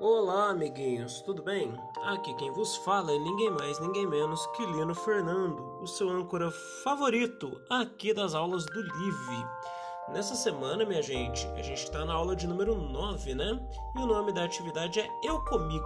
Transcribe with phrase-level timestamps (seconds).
[0.00, 1.74] Olá, amiguinhos, tudo bem?
[2.04, 6.52] Aqui quem vos fala é ninguém mais, ninguém menos que Lino Fernando, o seu âncora
[6.84, 9.46] favorito aqui das aulas do Live.
[10.10, 13.60] Nessa semana, minha gente, a gente está na aula de número 9, né?
[13.96, 15.84] E o nome da atividade é Eu Comigo,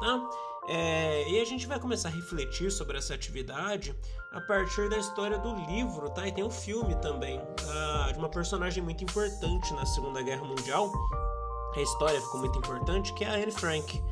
[0.00, 0.28] tá?
[0.68, 3.98] É, e a gente vai começar a refletir sobre essa atividade
[4.32, 6.28] a partir da história do livro, tá?
[6.28, 10.92] E tem um filme também, ah, de uma personagem muito importante na Segunda Guerra Mundial,
[11.80, 14.02] a história ficou muito importante, que é a Anne Frank.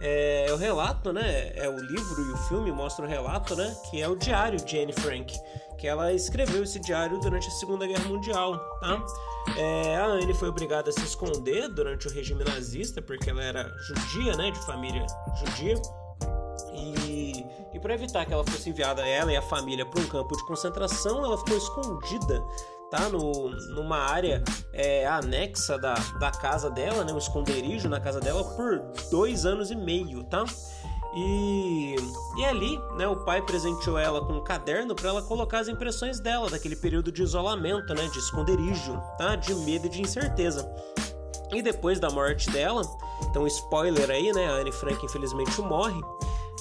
[0.00, 1.52] É, o relato, né?
[1.54, 3.74] É o livro e o filme mostram o relato, né?
[3.90, 5.34] Que é o diário de Anne Frank,
[5.78, 9.04] que ela escreveu esse diário durante a Segunda Guerra Mundial, tá?
[9.56, 13.72] É, a Anne foi obrigada a se esconder durante o regime nazista, porque ela era
[13.86, 14.50] judia, né?
[14.50, 15.06] De família
[15.38, 15.80] judia.
[16.72, 20.36] E, e para evitar que ela fosse enviada, ela e a família, para um campo
[20.36, 22.42] de concentração, ela ficou escondida
[22.94, 24.40] tá no, numa área
[24.72, 28.78] é, anexa da, da casa dela, né, um esconderijo na casa dela por
[29.10, 30.44] dois anos e meio, tá?
[31.16, 31.96] E,
[32.38, 36.20] e ali, né, o pai presenteou ela com um caderno para ela colocar as impressões
[36.20, 39.34] dela daquele período de isolamento, né, de esconderijo, tá?
[39.34, 40.68] De medo e de incerteza.
[41.52, 42.82] E depois da morte dela,
[43.28, 46.00] então spoiler aí, né, a Anne Frank infelizmente morre.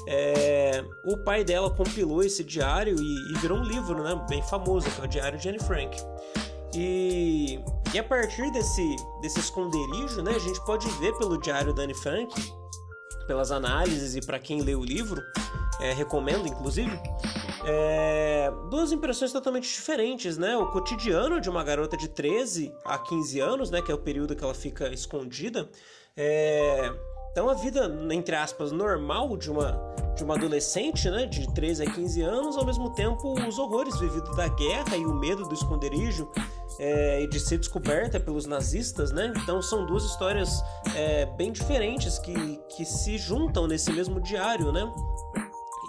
[0.07, 4.89] É, o pai dela compilou esse diário e, e, virou um livro, né, bem famoso,
[4.89, 5.97] que é o Diário de Anne Frank.
[6.75, 7.59] E,
[7.93, 11.93] e a partir desse, desse esconderijo, né, a gente pode ver pelo diário da Anne
[11.93, 12.33] Frank,
[13.27, 15.21] pelas análises e para quem lê o livro,
[15.79, 16.99] é, recomendo inclusive,
[17.65, 20.57] é, duas impressões totalmente diferentes, né?
[20.57, 24.35] O cotidiano de uma garota de 13 a 15 anos, né, que é o período
[24.35, 25.69] que ela fica escondida,
[26.15, 26.91] é,
[27.33, 29.71] então a vida, entre aspas, normal de uma,
[30.15, 34.35] de uma adolescente, né, de 13 a 15 anos, ao mesmo tempo os horrores vividos
[34.35, 36.29] da guerra e o medo do esconderijo
[36.79, 39.33] é, e de ser descoberta pelos nazistas, né?
[39.35, 40.63] Então são duas histórias
[40.95, 44.87] é, bem diferentes que, que se juntam nesse mesmo diário, né?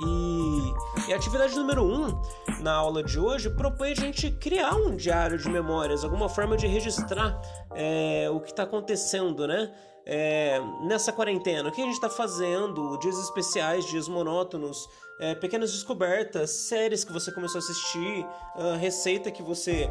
[0.00, 2.23] E, e, a atividade número 1 um,
[2.61, 6.67] na aula de hoje propõe a gente criar um diário de memórias, alguma forma de
[6.67, 7.41] registrar
[7.74, 9.70] é, o que está acontecendo, né?
[10.07, 11.69] é, nessa quarentena?
[11.69, 12.98] O que a gente está fazendo?
[12.98, 14.89] Dias especiais, dias monótonos,
[15.19, 18.27] é, pequenas descobertas, séries que você começou a assistir,
[18.57, 19.89] uh, receita que você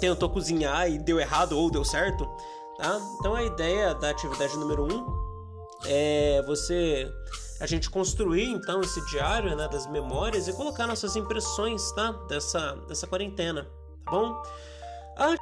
[0.00, 2.26] tentou cozinhar e deu errado ou deu certo,
[2.76, 3.00] tá?
[3.18, 5.30] Então a ideia da atividade número 1 um
[5.86, 7.10] é você
[7.60, 12.12] a gente construir então esse diário né, das memórias e colocar nossas impressões tá?
[12.28, 13.64] dessa, dessa quarentena,
[14.04, 14.42] tá bom?
[15.16, 15.36] A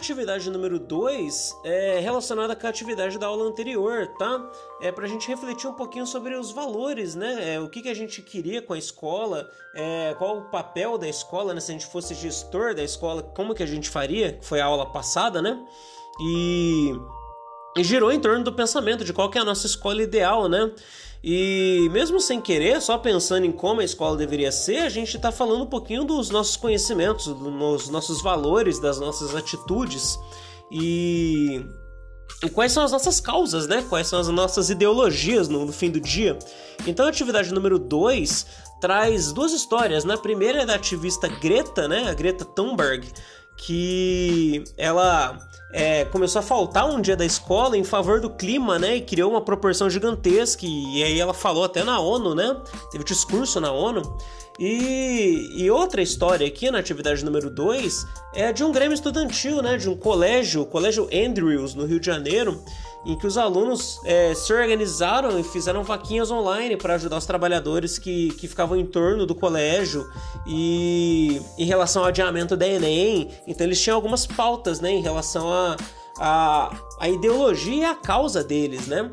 [0.00, 4.50] atividade número 2 é relacionada com a atividade da aula anterior, tá?
[4.82, 7.54] É para a gente refletir um pouquinho sobre os valores, né?
[7.54, 11.08] É, o que, que a gente queria com a escola, é, qual o papel da
[11.08, 11.60] escola, né?
[11.60, 14.38] Se a gente fosse gestor da escola, como que a gente faria?
[14.42, 15.64] Foi a aula passada, né?
[16.20, 16.92] E,
[17.76, 20.70] e girou em torno do pensamento de qual é a nossa escola ideal, né?
[21.26, 25.32] E mesmo sem querer, só pensando em como a escola deveria ser, a gente está
[25.32, 30.18] falando um pouquinho dos nossos conhecimentos, dos nossos valores, das nossas atitudes
[30.70, 31.64] e,
[32.42, 33.82] e quais são as nossas causas, né?
[33.88, 36.38] Quais são as nossas ideologias no, no fim do dia.
[36.86, 38.46] Então a atividade número 2
[38.82, 40.04] traz duas histórias.
[40.04, 40.20] Na né?
[40.20, 42.06] primeira é da ativista Greta, né?
[42.06, 43.08] A Greta Thunberg,
[43.56, 45.38] que ela
[45.72, 48.96] é, começou a faltar um dia da escola em favor do clima, né?
[48.96, 50.64] E criou uma proporção gigantesca.
[50.64, 52.56] E, aí ela falou até na ONU, né?
[52.92, 54.16] Teve discurso na ONU.
[54.58, 59.76] E, e outra história aqui na atividade número 2 é de um grêmio estudantil, né?
[59.76, 62.62] De um colégio, o Colégio Andrews, no Rio de Janeiro,
[63.04, 67.98] em que os alunos é, se organizaram e fizeram vaquinhas online para ajudar os trabalhadores
[67.98, 70.08] que, que ficavam em torno do colégio
[70.46, 73.30] e em relação ao adiamento da Enem.
[73.46, 75.76] Então eles tinham algumas pautas né, em relação a,
[76.18, 79.10] a, a ideologia e a causa deles, né?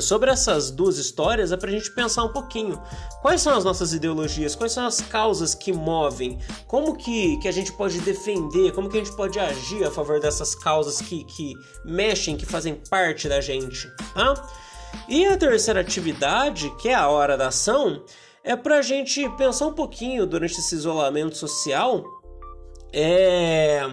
[0.00, 2.82] Sobre essas duas histórias é para a gente pensar um pouquinho.
[3.22, 4.56] Quais são as nossas ideologias?
[4.56, 6.38] Quais são as causas que movem?
[6.66, 8.72] Como que, que a gente pode defender?
[8.72, 11.54] Como que a gente pode agir a favor dessas causas que, que
[11.84, 13.88] mexem, que fazem parte da gente?
[14.14, 14.34] Tá?
[15.08, 18.02] E a terceira atividade, que é a hora da ação,
[18.42, 22.04] é para a gente pensar um pouquinho durante esse isolamento social.
[22.94, 23.90] É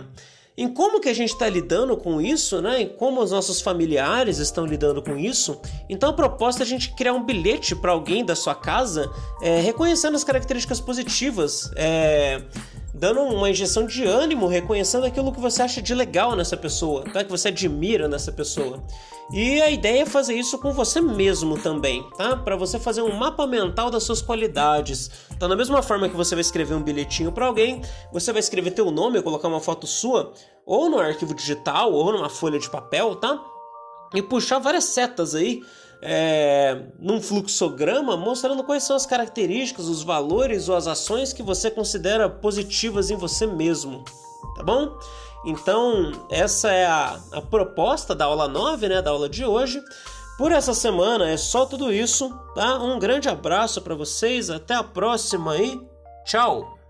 [0.61, 2.81] em como que a gente está lidando com isso, né?
[2.81, 5.59] Em como os nossos familiares estão lidando com isso.
[5.89, 9.09] Então a proposta é a gente criar um bilhete para alguém da sua casa,
[9.41, 12.43] é, reconhecendo as características positivas, é,
[12.93, 17.23] dando uma injeção de ânimo, reconhecendo aquilo que você acha de legal nessa pessoa, tá?
[17.23, 18.83] Que você admira nessa pessoa.
[19.33, 22.35] E a ideia é fazer isso com você mesmo também, tá?
[22.35, 25.09] Para você fazer um mapa mental das suas qualidades.
[25.31, 28.71] Então, da mesma forma que você vai escrever um bilhetinho para alguém, você vai escrever
[28.71, 30.33] teu nome, colocar uma foto sua,
[30.65, 33.39] ou no arquivo digital, ou numa folha de papel, tá?
[34.13, 35.63] e puxar várias setas aí
[36.01, 41.69] é, num fluxograma mostrando quais são as características, os valores ou as ações que você
[41.69, 44.03] considera positivas em você mesmo,
[44.55, 44.97] tá bom?
[45.45, 49.81] Então, essa é a, a proposta da aula 9, né, da aula de hoje.
[50.37, 52.77] Por essa semana é só tudo isso, tá?
[52.79, 55.79] Um grande abraço para vocês, até a próxima e
[56.25, 56.80] tchau!